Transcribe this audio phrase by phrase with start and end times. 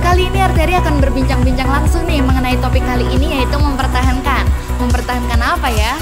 [0.00, 4.48] Kali ini Arteri akan berbincang-bincang langsung nih mengenai topik kali ini yaitu mempertahankan.
[4.80, 6.00] Mempertahankan apa ya?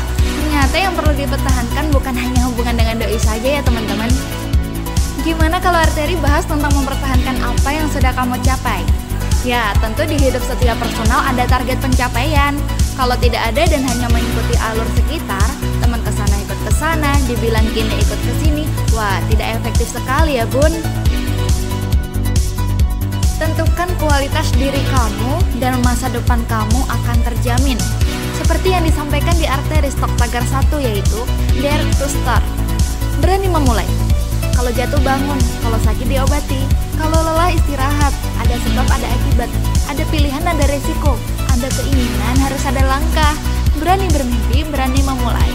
[0.67, 4.11] Ternyata yang perlu dipertahankan bukan hanya hubungan dengan doi saja ya teman-teman.
[5.23, 8.83] Gimana kalau Arteri bahas tentang mempertahankan apa yang sudah kamu capai?
[9.47, 12.59] Ya, tentu di hidup setiap personal ada target pencapaian.
[12.99, 15.47] Kalau tidak ada dan hanya mengikuti alur sekitar,
[15.79, 20.43] teman ke sana ikut ke sana, dibilang kini ikut ke sini, wah tidak efektif sekali
[20.43, 20.75] ya bun.
[23.39, 27.79] Tentukan kualitas diri kamu dan masa depan kamu akan terjamin.
[28.67, 31.23] Seperti yang disampaikan di arteri stok tagar 1 yaitu
[31.63, 32.43] Dare to Start.
[33.23, 33.87] Berani memulai.
[34.59, 36.59] Kalau jatuh bangun, kalau sakit diobati,
[36.99, 38.11] kalau lelah istirahat,
[38.43, 39.47] ada sebab ada akibat,
[39.87, 41.15] ada pilihan ada resiko,
[41.47, 43.39] ada keinginan harus ada langkah,
[43.79, 45.51] berani bermimpi, berani memulai.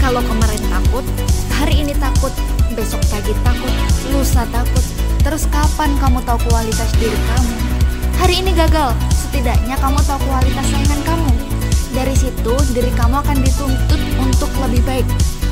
[0.00, 1.04] Kalau kemarin takut,
[1.52, 2.32] hari ini takut,
[2.72, 3.74] besok pagi takut,
[4.08, 4.84] lusa takut,
[5.20, 7.65] terus kapan kamu tahu kualitas diri kamu?
[8.16, 11.30] Hari ini gagal, setidaknya kamu tahu kualitas saingan kamu.
[11.92, 15.06] Dari situ, diri kamu akan dituntut untuk lebih baik,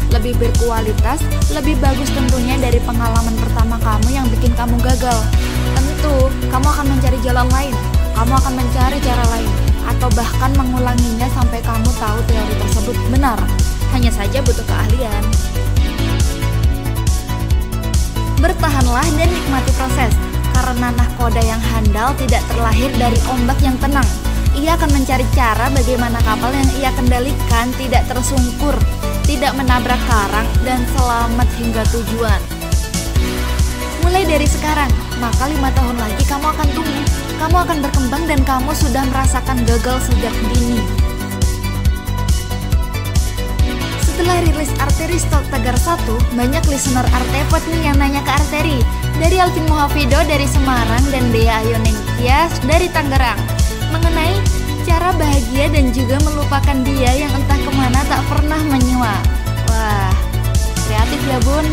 [0.09, 1.21] lebih berkualitas,
[1.53, 5.21] lebih bagus tentunya dari pengalaman pertama kamu yang bikin kamu gagal.
[5.77, 7.75] Tentu, kamu akan mencari jalan lain,
[8.17, 9.51] kamu akan mencari cara lain,
[9.85, 13.39] atau bahkan mengulanginya sampai kamu tahu teori tersebut benar.
[13.93, 15.23] Hanya saja butuh keahlian.
[18.41, 20.13] Bertahanlah dan nikmati proses,
[20.65, 24.09] karena nahkoda yang handal tidak terlahir dari ombak yang tenang.
[24.57, 28.73] Ia akan mencari cara bagaimana kapal yang ia kendalikan tidak tersungkur,
[29.29, 32.41] tidak menabrak karang, dan selamat hingga tujuan.
[34.09, 34.89] Mulai dari sekarang,
[35.21, 37.07] maka lima tahun lagi kamu akan tumbuh,
[37.45, 41.04] kamu akan berkembang dan kamu sudah merasakan gagal sejak dini.
[44.15, 48.79] Setelah rilis Arteri Stok Tegar 1, banyak listener Artepot nih yang nanya ke Arteri.
[49.19, 53.43] Dari Alvin Mohafido dari Semarang dan Dea Ayonengkias dari Tangerang.
[53.91, 54.39] Mengenai
[54.87, 59.19] cara bahagia dan juga melupakan dia yang entah ke mana tak pernah menyua.
[59.67, 60.15] Wah,
[60.87, 61.67] kreatif ya bun.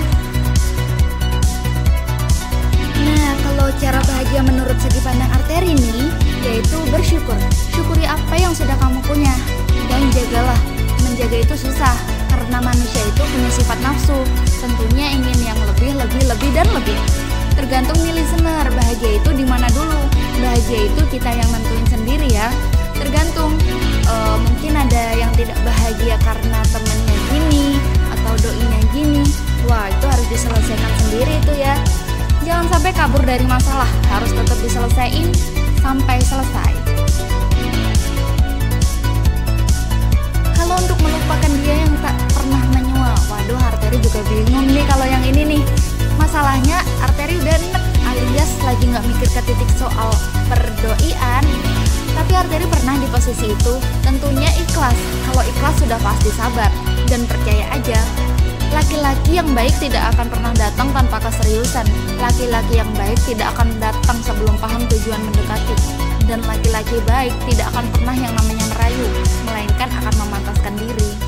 [3.06, 6.10] Nah, kalau cara bahagia menurut segi pandang Arteri ini,
[6.42, 7.38] yaitu bersyukur.
[7.70, 9.38] Syukuri apa yang sudah kamu punya.
[9.94, 10.58] Dan jagalah,
[11.06, 12.21] menjaga itu susah
[12.62, 14.18] manusia itu punya sifat nafsu,
[14.62, 16.98] tentunya ingin yang lebih, lebih, lebih, dan lebih.
[17.58, 20.00] Tergantung nih listener, bahagia itu di mana dulu?
[20.40, 22.48] Bahagia itu kita yang nentuin sendiri ya.
[22.96, 23.58] Tergantung,
[24.08, 27.68] e, mungkin ada yang tidak bahagia karena temennya gini
[28.14, 29.24] atau doinya gini.
[29.68, 31.76] Wah itu harus diselesaikan sendiri itu ya.
[32.42, 35.30] Jangan sampai kabur dari masalah, harus tetap diselesaikan
[35.82, 36.22] sampai
[48.92, 50.12] nggak mikir ke titik soal
[50.52, 51.44] perdoian.
[52.12, 54.94] Tapi arteri pernah di posisi itu, tentunya ikhlas.
[55.32, 56.68] Kalau ikhlas sudah pasti sabar
[57.08, 58.00] dan percaya aja.
[58.72, 61.88] Laki-laki yang baik tidak akan pernah datang tanpa keseriusan.
[62.20, 65.76] Laki-laki yang baik tidak akan datang sebelum paham tujuan mendekati.
[66.28, 69.08] Dan laki-laki baik tidak akan pernah yang namanya merayu,
[69.48, 71.21] melainkan akan memantaskan diri.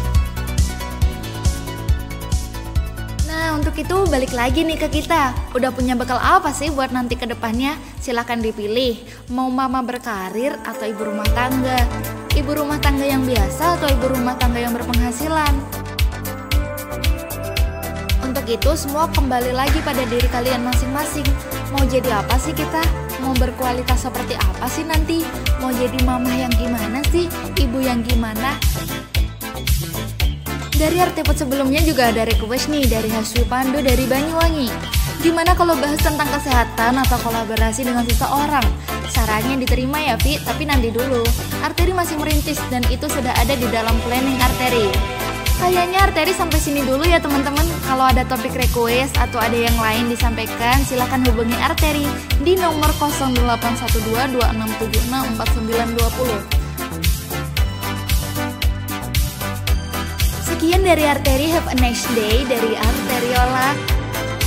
[3.54, 5.30] Untuk itu balik lagi nih ke kita.
[5.54, 7.78] Udah punya bekal apa sih buat nanti ke depannya?
[8.02, 8.98] Silahkan dipilih.
[9.30, 11.86] Mau mama berkarir atau ibu rumah tangga?
[12.34, 15.54] Ibu rumah tangga yang biasa atau ibu rumah tangga yang berpenghasilan?
[18.26, 21.30] Untuk itu semua kembali lagi pada diri kalian masing-masing.
[21.70, 22.82] Mau jadi apa sih kita?
[23.22, 25.22] Mau berkualitas seperti apa sih nanti?
[25.62, 27.30] Mau jadi mama yang gimana sih?
[27.54, 28.58] Ibu yang gimana?
[30.84, 34.68] Dari artepot sebelumnya juga ada request nih dari Haswi Pandu dari Banyuwangi.
[35.24, 38.68] Gimana kalau bahas tentang kesehatan atau kolaborasi dengan seseorang?
[39.08, 41.24] Sarannya diterima ya Vi, tapi nanti dulu.
[41.64, 44.92] Arteri masih merintis dan itu sudah ada di dalam planning arteri.
[45.56, 47.64] Kayaknya arteri sampai sini dulu ya teman-teman.
[47.88, 52.12] Kalau ada topik request atau ada yang lain disampaikan, silahkan hubungi Arteri
[52.44, 54.04] di nomor 081226764920.
[56.44, 56.63] Sekian
[60.84, 63.72] dari Arteri, have a nice day dari Arteriola.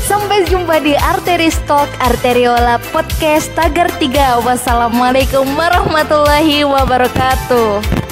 [0.06, 4.44] Sampai jumpa di Arteri Stock Arteriola Podcast Tagar 3.
[4.44, 8.05] Wassalamualaikum warahmatullahi wabarakatuh.